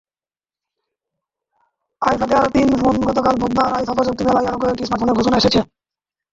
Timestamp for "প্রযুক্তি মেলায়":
3.97-4.47